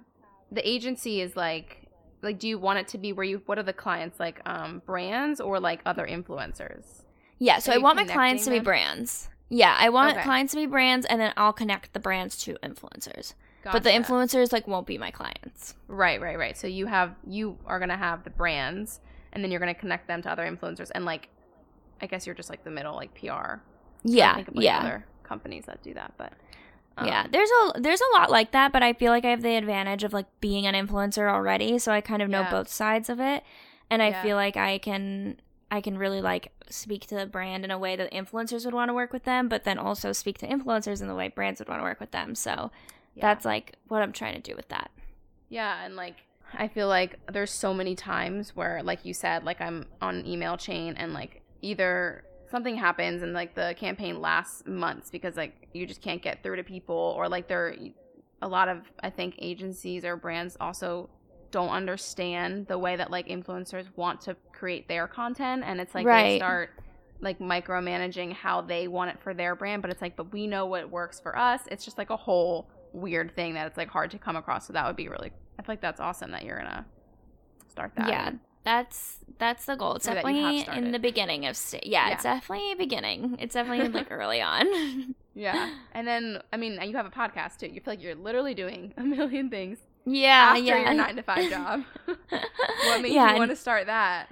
[0.52, 1.88] the agency is like
[2.22, 4.82] like do you want it to be where you what are the clients like um
[4.86, 7.01] brands or like other influencers
[7.42, 9.28] yeah, so I want my clients to be brands.
[9.50, 10.24] Yeah, I want Okay.
[10.24, 13.34] clients to be brands and then I'll connect the brands to influencers.
[13.64, 15.74] But the influencers like won't be my clients.
[15.88, 16.56] Right, right, right.
[16.56, 19.00] So you have you are gonna have the brands,
[19.34, 21.30] and then you're gonna connect them to other influencers, and like,
[22.00, 23.60] I guess you're just like the middle, like PR.
[24.04, 24.80] Yeah, think of like yeah.
[24.80, 26.34] other companies that do that, but
[26.98, 29.42] um, yeah, there's a there's a lot like that, but I feel like I have
[29.42, 32.52] the advantage of like being an influencer already, so I kind of know Yeah.
[32.52, 33.44] both sides of it,
[33.90, 34.22] and I Yeah.
[34.22, 35.40] feel like I can
[35.72, 38.90] I can really like speak to the brand in a way that influencers would want
[38.90, 41.70] to work with them, but then also speak to influencers in the way brands would
[41.70, 42.36] want to work with them.
[42.36, 42.72] So
[43.16, 43.22] yeah.
[43.22, 44.92] that's like what I'm trying to do with that.
[45.48, 46.18] Yeah, and like
[46.54, 50.28] I feel like there's so many times where like you said like I'm on an
[50.28, 55.70] email chain and like either something happens and like the campaign lasts months because like
[55.74, 57.74] you just can't get through to people or like there
[58.42, 61.10] a lot of I think agencies or brands also
[61.52, 66.06] don't understand the way that like influencers want to create their content and it's like
[66.06, 66.72] they start
[67.20, 70.66] like micromanaging how they want it for their brand but it's like but we know
[70.66, 71.62] what works for us.
[71.70, 74.74] It's just like a whole weird thing that it's like hard to come across so
[74.74, 76.86] that would be really i feel like that's awesome that you're gonna
[77.70, 78.10] start that.
[78.10, 78.32] Yeah,
[78.64, 79.96] that's that's the goal.
[79.96, 82.76] It's Or that you have definitely in the beginning of sta- yeah, it's definitely a
[82.76, 83.38] beginning.
[83.40, 85.16] It's definitely like early on.
[85.34, 87.68] yeah and then i mean you have a podcast too.
[87.68, 90.84] You feel like you're literally doing a million things Yeah, after yeah.
[90.86, 91.84] your nine to five job.
[92.06, 94.32] what made Yeah, you want to start that?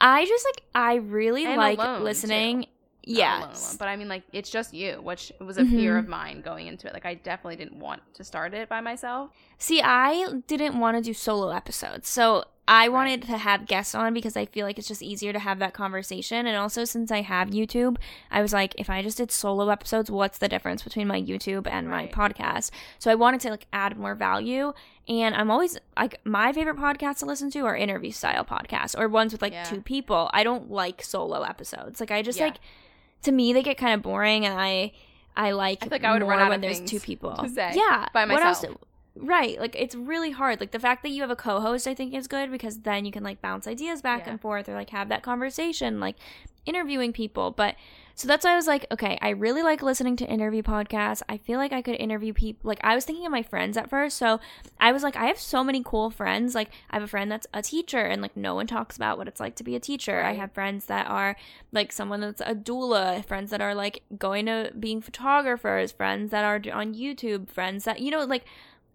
[0.00, 2.60] I just like I really And like listening.
[2.60, 2.68] Not
[3.04, 3.38] Yeah.
[3.38, 5.98] alone, alone, but I mean, like, it's just you, which was a fear Mhm.
[6.00, 6.92] of mine going into it.
[6.92, 9.30] Like, I definitely didn't want to start it by myself.
[9.56, 12.06] See, I didn't want to do solo episodes.
[12.08, 15.38] So I wanted to have guests on because I feel like it's just easier to
[15.38, 16.46] have that conversation.
[16.46, 17.96] And also, since I have YouTube,
[18.30, 21.66] I was like, if I just did solo episodes, what's the difference between my YouTube
[21.66, 22.14] and Right.
[22.14, 22.70] my podcast?
[22.98, 24.74] So I wanted to like add more value.
[25.08, 29.08] And I'm always like, my favorite podcasts to listen to are interview style podcasts or
[29.08, 29.64] ones with like Yeah.
[29.64, 30.28] two people.
[30.34, 32.00] I don't like solo episodes.
[32.00, 32.44] Like, I just Yeah.
[32.48, 32.56] like,
[33.22, 34.44] to me, they get kind of boring.
[34.44, 34.92] And I,
[35.34, 37.34] I like I feel like I would run out when there's two people.
[37.56, 38.64] yeah, by What else?
[39.20, 39.58] Right.
[39.58, 40.60] Like it's really hard.
[40.60, 43.12] Like the fact that you have a co-host I think is good because then you
[43.12, 44.32] can like bounce ideas back Yeah.
[44.32, 46.16] and forth or like have that conversation like
[46.66, 47.50] interviewing people.
[47.50, 47.76] But
[48.14, 51.22] so that's why I was like, okay, I really like listening to interview podcasts.
[51.28, 52.68] I feel like I could interview people.
[52.68, 54.16] Like I was thinking of my friends at first.
[54.16, 54.40] So
[54.80, 56.54] I was like, I have so many cool friends.
[56.54, 59.28] Like I have a friend that's a teacher and like no one talks about what
[59.28, 60.22] it's like to be a teacher.
[60.22, 61.36] I have friends that are
[61.72, 66.44] like someone that's a doula, friends that are like going to being photographers, friends that
[66.44, 68.44] are on YouTube, friends that, you know, like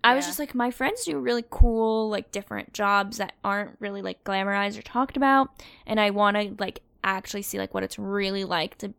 [0.03, 4.01] I was just like, my friends do really cool, like different jobs that aren't really
[4.01, 5.49] like glamorized or talked about.
[5.85, 8.93] And I want to like actually see like what it's really like to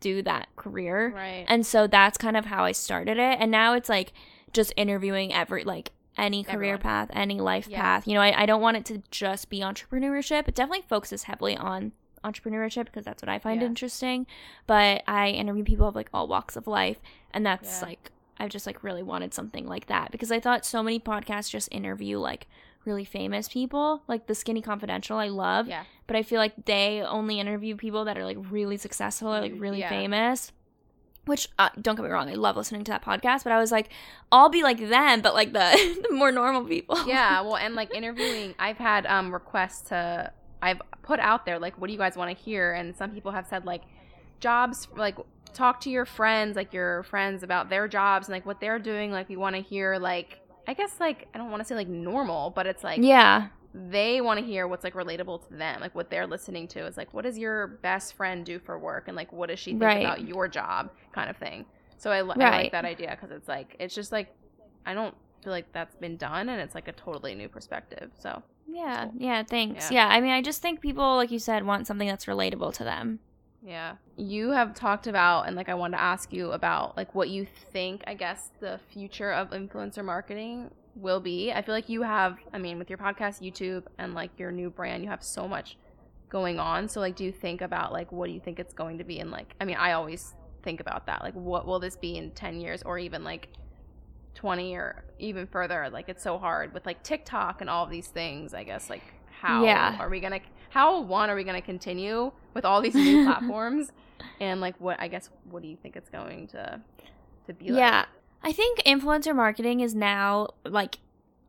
[0.00, 1.12] do that career.
[1.14, 1.44] Right.
[1.48, 3.38] And so that's kind of how I started it.
[3.40, 4.12] And now it's like
[4.52, 6.80] just interviewing every, like, any career Everyone.
[6.80, 7.80] path, any life Yeah.
[7.80, 8.06] path.
[8.08, 10.48] You know, I, I don't want it to just be entrepreneurship.
[10.48, 11.92] It definitely focuses heavily on
[12.24, 13.68] entrepreneurship because that's what I find Yeah.
[13.68, 14.26] interesting.
[14.66, 16.98] But I interview people of like all walks of life.
[17.32, 17.86] And that's Yeah.
[17.88, 21.50] like, I just like really wanted something like that because I thought so many podcasts
[21.50, 22.46] just interview like
[22.86, 25.84] really famous people, like the Skinny Confidential, I love yeah.
[26.06, 29.52] but I feel like they only interview people that are like really successful or like
[29.56, 29.88] really Yeah.
[29.90, 30.52] famous.
[31.26, 33.70] Which uh, don't get me wrong, I love listening to that podcast, but I was
[33.70, 33.90] like,
[34.32, 37.06] I'll be like them, but like the, the more normal people.
[37.06, 41.78] yeah well and like interviewing i've had um requests to i've put out there like
[41.78, 43.82] what do you guys want to hear and some people have said like
[44.40, 45.16] jobs like
[45.52, 49.10] talk to your friends like your friends about their jobs and like what they're doing
[49.10, 51.88] like we want to hear like i guess like i don't want to say like
[51.88, 55.94] normal but it's like yeah, they want to hear what's like relatable to them like
[55.94, 59.16] what they're listening to is like what does your best friend do for work and
[59.16, 60.04] like what does she think Right.
[60.04, 61.64] about your job kind of thing
[61.98, 64.34] so i, li- I like that idea because it's like it's just like
[64.86, 68.42] i don't feel like that's been done and it's like a totally new perspective so
[68.72, 69.14] yeah, Cool.
[69.18, 69.42] yeah.
[69.42, 69.90] Thanks.
[69.90, 70.06] Yeah.
[70.08, 70.14] Yeah.
[70.14, 73.18] I mean, I just think people, like you said, want something that's relatable to them.
[73.62, 73.96] Yeah.
[74.16, 77.46] You have talked about and like i wanted to ask you about like what you
[77.72, 81.52] think i guess the future of influencer marketing will be.
[81.52, 84.70] I feel like you have i mean with your podcast youtube and like your new
[84.70, 85.76] brand you have so much
[86.28, 86.88] going on.
[86.88, 89.18] So like do you think about like what do you think it's going to be
[89.18, 91.22] in like i mean i always think about that.
[91.22, 93.48] Like what will this be in 10 years or even like
[94.34, 95.88] 20 or even further?
[95.90, 99.02] Like it's so hard with like tiktok and all of these things i guess like
[99.40, 99.96] how Yeah.
[99.98, 103.90] are we gonna how one are we gonna continue with all these new platforms
[104.40, 106.80] and like what i guess what do you think it's going to
[107.46, 108.04] to be Yeah.
[108.42, 110.98] I think influencer marketing is now like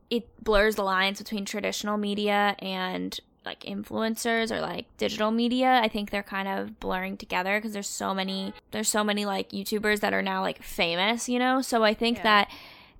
[0.09, 5.79] it blurs the lines between traditional media and like influencers or like digital media.
[5.81, 9.49] I think they're kind of blurring together because there's so many there's so many like
[9.51, 11.61] YouTubers that are now like famous, you know?
[11.61, 12.23] So I think Yeah.
[12.23, 12.51] that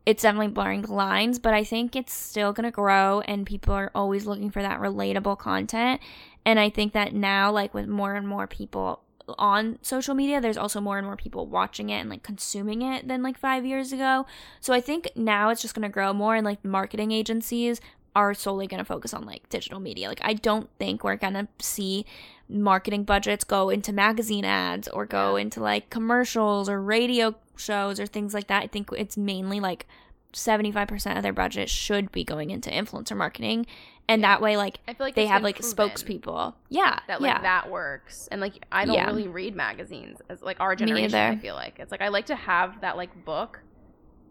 [0.05, 3.73] it's definitely blurring the lines, but I think it's still going to grow and people
[3.73, 6.01] are always looking for that relatable content.
[6.45, 9.01] And I think that now like with more and more people
[9.37, 13.07] on social media there's also more and more people watching it and like consuming it
[13.07, 14.25] than like 5 years ago.
[14.59, 17.79] So I think now it's just going to grow more and like marketing agencies
[18.15, 20.07] are solely going to focus on like digital media.
[20.09, 22.05] Like I don't think we're going to see
[22.49, 25.43] marketing budgets go into magazine ads or go Yeah.
[25.43, 28.63] into like commercials or radio shows or things like that.
[28.63, 29.87] I think it's mainly like
[30.33, 33.65] 75% of their budget should be going into influencer marketing
[34.07, 34.27] and Yeah.
[34.29, 36.53] that way like i feel like they have like spokespeople.
[36.69, 36.99] Yeah.
[37.07, 37.41] that like yeah.
[37.41, 39.07] that works and like i don't Yeah.
[39.07, 42.35] really read magazines as like our generation i feel like it's like i like to
[42.35, 43.59] have that like book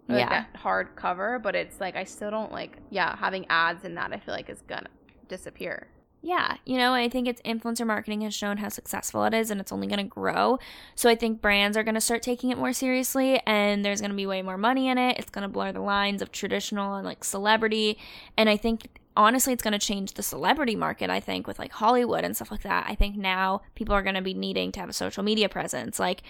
[0.09, 0.29] like, Yeah.
[0.29, 4.13] that hard cover but it's like i still don't like yeah having ads in that
[4.13, 4.89] i feel like is gonna
[5.29, 5.87] disappear
[6.23, 9.59] Yeah, you know, I think it's influencer marketing has shown how successful it is and
[9.59, 10.59] it's only going to grow.
[10.95, 14.11] So I think brands are going to start taking it more seriously and there's going
[14.11, 15.17] to be way more money in it.
[15.19, 17.97] It's going to blur the lines of traditional and like celebrity.
[18.37, 21.73] And I think honestly it's going to change the celebrity market, I think, with like
[21.73, 22.85] Hollywood and stuff like that.
[22.87, 25.99] I think now people are going to be needing to have a social media presence.
[25.99, 26.23] Like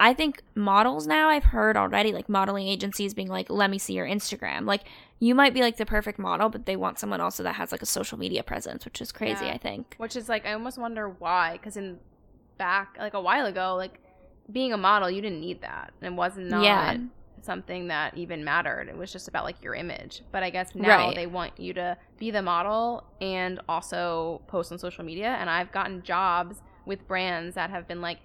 [0.00, 3.94] I think models now I've heard already like modeling agencies being like, "Let me see
[3.94, 4.82] your Instagram." Like
[5.20, 7.80] you might be like the perfect model, but they want someone also that has like
[7.82, 9.52] a social media presence, which is crazy, Yeah.
[9.54, 9.94] I think.
[9.98, 11.98] which is like i almost wonder why because in
[12.58, 14.00] back like a while ago like
[14.52, 16.96] being a model you didn't need that it was not Yeah.
[17.42, 18.88] something that even mattered.
[18.88, 20.22] It was just about like your image.
[20.32, 21.14] But I guess now Right.
[21.14, 25.36] they want you to be the model and also post on social media.
[25.38, 28.18] And I've gotten jobs with brands that have been like,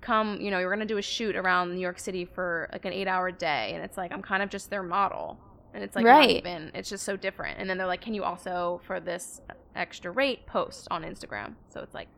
[0.00, 2.84] come, you know, you're going to do a shoot around New York City for like
[2.84, 3.72] an eight hour day.
[3.74, 5.38] And it's like, I'm kind of just their model.
[5.74, 6.30] And it's like, Right.
[6.38, 7.58] even, it's just so different.
[7.58, 9.40] And then they're like, can you also, for this
[9.76, 11.54] extra rate, post on Instagram?
[11.68, 12.08] So it's like,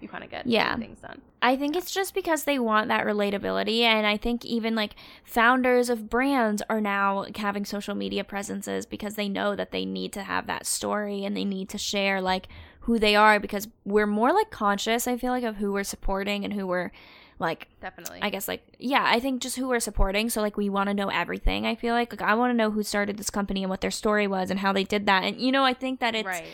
[0.00, 0.76] you kind of get Yeah.
[0.76, 1.20] things done.
[1.42, 3.80] I think it's just because they want that relatability.
[3.82, 9.14] And I think even like founders of brands are now having social media presences because
[9.16, 12.48] they know that they need to have that story and they need to share like
[12.80, 16.44] who they are because we're more like conscious, I feel like, of who we're supporting
[16.44, 16.92] and who we're
[17.40, 18.20] like Definitely.
[18.22, 20.30] I guess like yeah, I think just who we're supporting.
[20.30, 21.66] So like we want to know everything.
[21.66, 23.90] I feel like like I want to know who started this company and what their
[23.90, 25.24] story was and how they did that.
[25.24, 26.44] And you know, I think that it's right.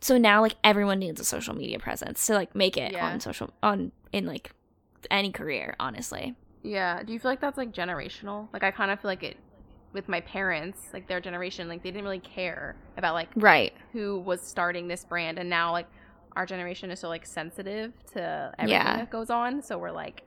[0.00, 3.06] so now like everyone needs a social media presence to like make it Yeah.
[3.06, 4.50] on social on in like
[5.10, 6.34] any career, honestly.
[6.64, 7.02] Yeah.
[7.02, 8.48] Do you feel like that's like generational?
[8.52, 9.36] Like I kind of feel like it
[9.92, 13.74] with my parents, like their generation, like they didn't really care about like Right.
[13.92, 15.86] who was starting this brand and now like
[16.36, 18.96] our generation is so like sensitive to everything Yeah.
[18.98, 19.62] that goes on.
[19.62, 20.22] So we're like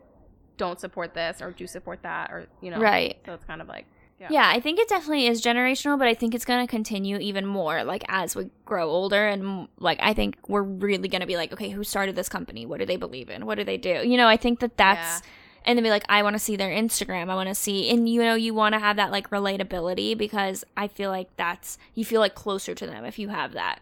[0.58, 2.80] don't support this or do support that or you know.
[2.80, 3.18] Right.
[3.26, 3.86] So it's kind of like
[4.20, 4.28] Yeah.
[4.32, 7.46] Yeah, I think it definitely is generational, but I think it's going to continue even
[7.46, 11.36] more like as we grow older and like I think we're really going to be
[11.36, 12.66] like, okay, who started this company?
[12.66, 13.46] What do they believe in?
[13.46, 14.08] What do they do?
[14.08, 15.22] You know, I think that that's
[15.68, 17.30] and then be like, I want to see their Instagram.
[17.30, 20.64] I want to see, and you know, you want to have that like relatability because
[20.78, 23.80] I feel like that's you feel like closer to them if you have that.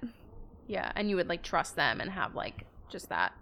[0.67, 3.33] Yeah, and you would like trust them and have like just that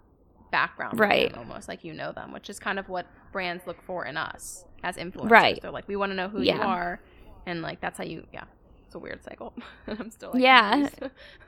[0.50, 1.34] background, Right.
[1.36, 4.64] almost like you know them, which is kind of what brands look for in us
[4.82, 5.30] as influencers.
[5.30, 5.60] Right.
[5.62, 7.00] They're like, we want to know who you are,
[7.46, 8.26] and like that's how you.
[8.32, 8.44] Yeah,
[8.86, 9.54] it's a weird cycle.
[9.86, 10.88] I'm still like, Yeah.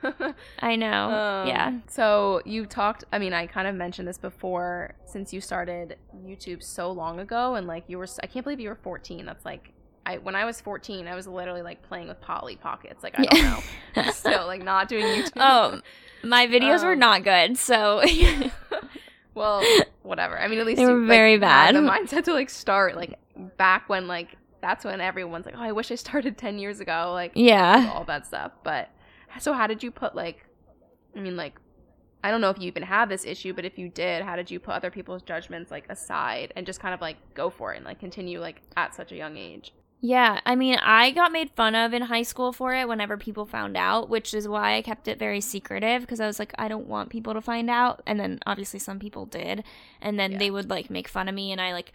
[0.59, 1.09] I know.
[1.11, 1.79] Um, yeah.
[1.87, 3.03] So you talked.
[3.11, 4.95] I mean, I kind of mentioned this before.
[5.05, 8.69] Since you started YouTube so long ago, and like you were, I can't believe you
[8.69, 9.25] were 14.
[9.25, 9.71] That's like,
[10.05, 13.03] I when I was 14, I was literally like playing with Polly Pockets.
[13.03, 13.43] Like I don't
[13.95, 15.31] know, still like not doing YouTube.
[15.37, 15.81] Oh,
[16.23, 18.01] my videos were Um, not good, so
[19.33, 19.63] well,
[20.03, 20.37] whatever.
[20.39, 21.75] I mean, at least They you, were like, very had bad.
[21.75, 23.17] The mindset to like start like
[23.57, 27.11] back when like that's when everyone's like, oh, I wish I started 10 years ago.
[27.13, 27.91] Like yeah.
[27.93, 28.51] all that stuff.
[28.63, 28.89] But
[29.39, 30.45] so how did you put like
[31.15, 31.55] I mean like
[32.23, 34.49] I don't know if you even had this issue, but if you did, how did
[34.49, 37.77] you put other people's judgments like aside and just kind of like go for it
[37.77, 39.73] and like continue like at such a young age?
[40.07, 43.47] Yeah, I mean, I got made fun of in high school for it whenever people
[43.47, 46.67] found out, which is why I kept it very secretive because I was like, I
[46.67, 48.03] don't want people to find out.
[48.05, 49.63] And then obviously some people did.
[50.01, 50.37] And then Yeah.
[50.37, 51.51] they would like make fun of me.
[51.51, 51.91] And I like,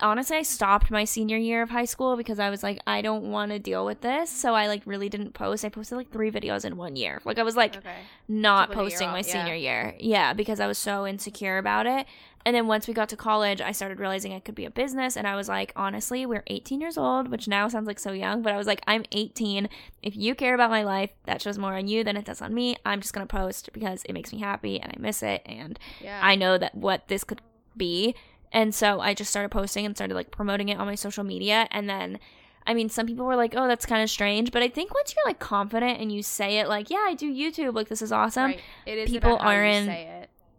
[0.00, 3.30] honestly, I stopped my senior year of high school because I was like, I don't
[3.30, 4.30] want to deal with this.
[4.30, 5.62] So I like really didn't post.
[5.62, 7.20] I posted like three videos in one year.
[7.26, 7.96] Like, I was like, Okay.
[8.26, 9.22] not Took, like, a year posting my yeah.
[9.22, 9.94] senior year.
[9.98, 12.06] Yeah, because I was so insecure about it.
[12.46, 15.14] And then once we got to college, I started realizing I could be a business.
[15.16, 18.40] And I was like, honestly, we're 18 years old, which now sounds like so young,
[18.40, 19.68] but I was like, I'm 18.
[20.02, 22.54] If you care about my life, that shows more on you than it does on
[22.54, 22.76] me.
[22.86, 25.42] I'm just going to post because it makes me happy and I miss it.
[25.44, 26.18] And Yeah.
[26.22, 27.42] I know that what this could
[27.76, 28.14] be.
[28.52, 31.68] And so I just started posting and started like promoting it on my social media.
[31.70, 32.18] And then,
[32.66, 34.50] I mean, some people were like, oh, that's kind of strange.
[34.50, 37.30] But I think once you're like confident and you say it, like, yeah, I do
[37.32, 38.44] YouTube, like, this is awesome.
[38.46, 38.60] right.
[38.86, 39.86] It is people about how you aren't-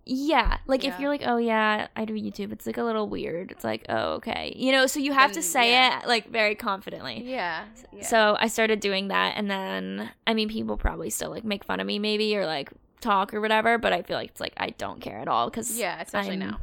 [0.05, 0.57] Yeah.
[0.67, 3.51] Like, if you're like, oh, yeah, I do YouTube, it's like a little weird.
[3.51, 4.53] It's like, oh, okay.
[4.57, 5.99] You know, so you have to say yeah.
[5.99, 7.23] it like very confidently.
[7.23, 7.65] Yeah.
[7.93, 8.03] yeah.
[8.03, 9.33] So I started doing that.
[9.37, 12.71] And then, I mean, people probably still like make fun of me maybe or like
[12.99, 13.77] talk or whatever.
[13.77, 16.39] But I feel like it's like, I don't care at all because, yeah, especially I'm-
[16.39, 16.59] now.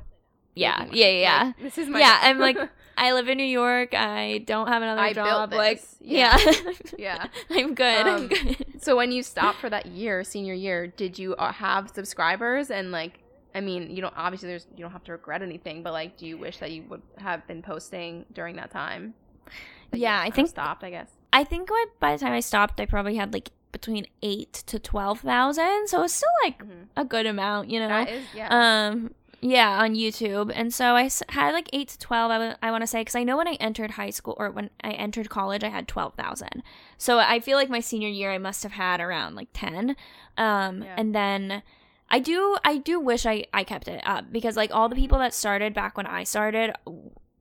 [0.54, 1.42] yeah, yeah, yeah.
[1.44, 2.18] Like, this is my Yeah.
[2.22, 2.58] I'm like,
[2.96, 3.94] I live in New York.
[3.94, 5.52] I don't have another I job.
[5.52, 5.96] Like, this.
[6.00, 6.36] yeah,
[6.98, 7.26] yeah.
[7.50, 8.06] I'm good.
[8.06, 8.82] I'm Um, good.
[8.82, 12.90] So when you stopped for that year, senior year, did you uh, have subscribers and
[12.90, 13.20] like?
[13.58, 16.26] I mean, you don't obviously there's you don't have to regret anything, but like, do
[16.26, 19.14] you wish that you would have been posting during that time?
[19.92, 20.84] Yeah, I think- stopped.
[20.84, 21.10] I guess.
[21.32, 24.78] I think what, by the time I stopped, I probably had like between eight to
[24.78, 25.88] twelve thousand.
[25.88, 26.86] So it's still like Mhm.
[26.96, 27.88] a good amount, you know.
[27.88, 28.48] That is yeah.
[28.50, 32.30] Um, yeah, on YouTube, and so I had like eight to twelve.
[32.30, 34.50] I, w- I want to say because I know when I entered high school or
[34.50, 36.62] when I entered college, I had twelve thousand.
[36.96, 39.96] So I feel like my senior year, I must have had around like ten.
[40.36, 40.94] Um, Yeah.
[40.96, 41.62] and then
[42.10, 45.18] I do, I do wish I I kept it up because like all the people
[45.18, 46.74] that started back when I started.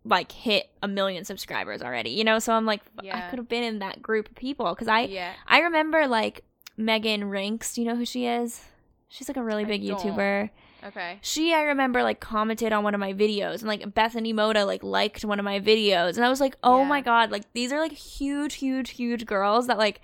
[0.05, 2.39] Like hit a million subscribers already, you know.
[2.39, 2.79] So I'm like,
[3.11, 5.33] I could have been in that group of people because I yeah.
[5.45, 6.45] I remember like
[6.79, 7.73] Meghan Rienks.
[7.73, 8.63] Do you know who she is?
[9.09, 9.83] She's like a really big.
[9.83, 10.49] YouTuber.
[10.85, 11.19] Okay.
[11.21, 14.81] She, I remember, like commented on one of my videos, and like Bethany Mota like
[14.81, 16.87] liked one of my videos, and I was like, oh Yeah.
[16.87, 19.99] my god, like these are like huge, huge, huge girls that like,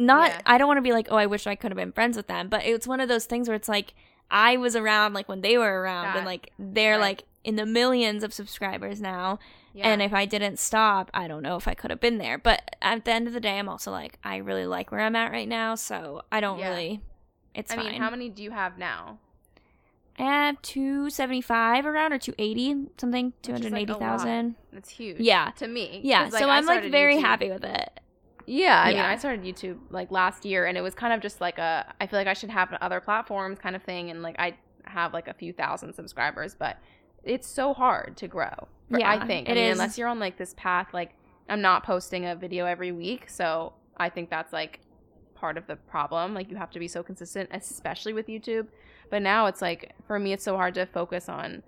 [0.00, 0.30] not.
[0.30, 0.40] Yeah.
[0.46, 2.26] I don't want to be like, oh, I wish I could have been friends with
[2.26, 3.94] them, but it's one of those things where it's like.
[4.32, 7.00] I was around like when they were around, and like they're right.
[7.00, 9.40] like in the millions of subscribers now.
[9.74, 9.88] Yeah.
[9.88, 12.38] And if I didn't stop, I don't know if I could have been there.
[12.38, 15.16] But at the end of the day, I'm also like, I really like where I'm
[15.16, 15.74] at right now.
[15.74, 16.68] So I don't Yeah.
[16.70, 17.00] really,
[17.56, 17.86] it's I fine.
[17.86, 19.18] mean, how many do you have now?
[20.16, 24.54] I have 275 around or 280, something, Which is, like, 280,000.
[24.72, 25.18] That's huge.
[25.18, 25.50] Yeah.
[25.56, 26.00] To me.
[26.04, 26.24] Yeah.
[26.30, 27.99] 'Cause, So I'm like very YouTube- happy with it.
[28.52, 31.40] Yeah, I mean, I started YouTube like last year, and it was kind of just
[31.40, 31.94] like a.
[32.00, 35.12] I feel like I should have other platforms, kind of thing, and like I have
[35.12, 36.78] like a few thousand subscribers, but
[37.22, 38.50] it's so hard to grow.
[38.90, 39.48] for- I Yeah, think.
[39.48, 39.72] I mean, is.
[39.78, 41.14] unless you're on like this path, like
[41.48, 44.80] I'm not posting a video every week, so I think that's like
[45.34, 46.34] part of the problem.
[46.34, 48.66] Like you have to be so consistent, especially with YouTube.
[49.10, 51.62] But now it's like for me, it's so hard to focus on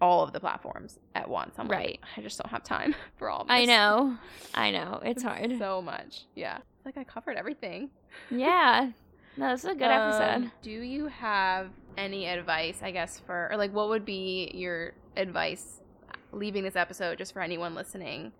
[0.00, 1.54] all of the platforms at once.
[1.58, 1.98] I'm Right.
[2.00, 3.42] like, I just don't have time for all.
[3.42, 4.16] Of I know.
[4.54, 5.00] I know.
[5.04, 5.56] It's hard.
[5.58, 6.24] so much.
[6.34, 7.90] Yeah, It's like I covered everything.
[8.30, 8.90] yeah.
[9.38, 10.34] No, this is a good episode.
[10.44, 11.68] Um, do you have
[11.98, 15.80] any advice, I guess, for, or like, what would be your advice
[16.32, 18.32] leaving this episode just for anyone listening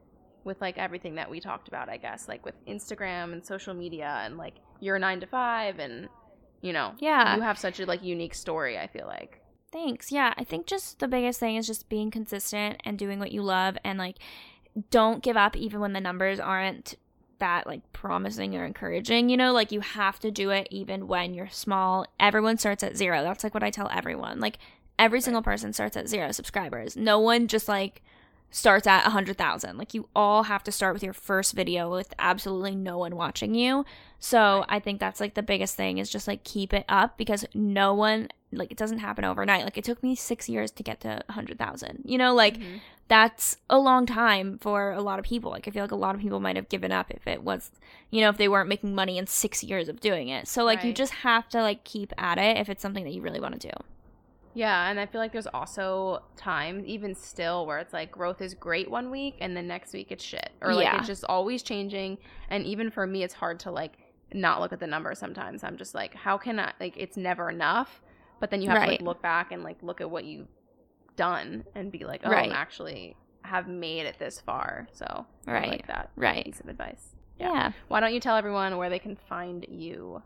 [0.45, 4.21] with like everything that we talked about, I guess, like with Instagram and social media
[4.25, 6.09] and like your nine to five and,
[6.63, 7.37] you know, Yeah.
[7.37, 9.41] you have such a like unique story, I feel like.
[9.77, 10.11] Thanks.
[10.11, 13.43] Yeah, I think just the biggest thing is just being consistent and doing what you
[13.43, 14.17] love and like
[14.91, 16.95] don't give up even when the numbers aren't
[17.41, 21.35] that like promising or encouraging, you know, like you have to do it even when
[21.35, 22.07] you're small.
[22.19, 23.23] Everyone starts at 0.
[23.23, 24.41] That's like what I tell everyone.
[24.41, 24.59] Like
[24.99, 26.97] every single person starts at 0 subscribers.
[26.97, 28.03] No one just like
[28.51, 29.77] starts at 100,000.
[29.77, 33.55] Like you all have to start with your first video with absolutely no one watching
[33.55, 33.85] you.
[34.19, 37.45] So, I think that's like the biggest thing is just like keep it up because
[37.55, 39.65] no one like it doesn't happen overnight.
[39.65, 42.03] Like it took me 6 years to get to 100,000.
[42.07, 42.81] You know, like Mhm.
[43.09, 45.51] that's a long time for a lot of people.
[45.51, 47.71] Like I feel like a lot of people might have given up if it was,
[48.11, 50.49] you know, if they weren't making money in 6 years of doing it.
[50.49, 53.21] So like you just have to like keep at it if it's something that you
[53.21, 53.75] really want to do.
[54.57, 58.55] Yeah, and I feel like there's also times, even still, where it's like growth is
[58.55, 60.51] great one week and then next week it's shit.
[60.63, 60.97] Or like Yeah.
[60.97, 62.17] it's just always changing.
[62.49, 63.99] And even for me, it's hard to like
[64.33, 65.63] not look at the numbers sometimes.
[65.63, 68.01] I'm just like, how can I, like, it's never enough.
[68.41, 70.49] But then you have to like look back and like look at what you've
[71.17, 72.47] done and be like, oh, Right.
[72.51, 74.89] I'm actually have made it this far.
[74.93, 75.69] So I Right.
[75.69, 76.47] like that Right.
[76.47, 77.15] piece of advice.
[77.39, 77.53] Yeah.
[77.53, 77.73] Yeah.
[77.89, 80.23] Why don't you tell everyone where they can find you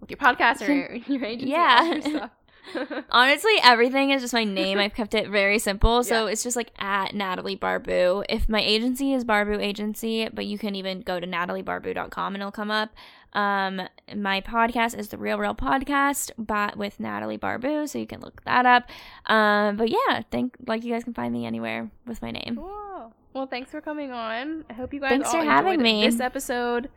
[0.00, 1.50] with your podcast or your, your agency?
[1.52, 2.28] Yeah.
[2.74, 3.04] all your stuff?
[3.10, 4.78] Honestly, everything is just my name.
[4.78, 6.02] I've kept it very simple.
[6.04, 8.24] So it's just like at Natalie Barbu.
[8.28, 12.52] If my agency is Barbu Agency, but you can even go to nataliebarbu.com and it'll
[12.52, 12.90] come up.
[13.32, 13.82] Um,
[14.14, 18.42] my podcast is the Real Real Podcast, but with Natalie Barbu, so you can look
[18.44, 18.88] that up.
[19.26, 22.56] Um, but yeah, think like you guys can find me anywhere with my name.
[22.56, 23.12] Cool.
[23.34, 24.64] Well, thanks for coming on.
[24.70, 26.06] I hope you guys Thanks all for having me.
[26.06, 26.88] this episode.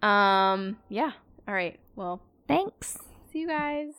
[0.00, 1.12] Um, yeah.
[1.46, 1.78] All right.
[1.96, 2.96] Well, Thanks.
[3.30, 3.92] see you guys.